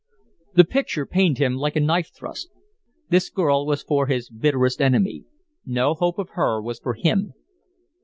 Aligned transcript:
The 0.55 0.63
picture 0.63 1.05
pained 1.05 1.37
him 1.37 1.57
like 1.57 1.75
a 1.75 1.79
knife 1.79 2.09
thrust. 2.11 2.49
This 3.09 3.29
girl 3.29 3.67
was 3.67 3.83
for 3.83 4.07
his 4.07 4.31
bitterest 4.31 4.81
enemy 4.81 5.25
no 5.63 5.93
hope 5.93 6.17
of 6.17 6.29
her 6.31 6.59
was 6.59 6.79
for 6.79 6.95
him. 6.95 7.33